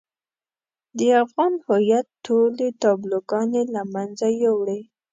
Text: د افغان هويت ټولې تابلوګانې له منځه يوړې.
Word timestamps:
د 0.97 0.99
افغان 1.23 1.53
هويت 1.65 2.07
ټولې 2.25 2.67
تابلوګانې 2.81 3.63
له 3.73 3.81
منځه 3.93 4.27
يوړې. 4.43 4.79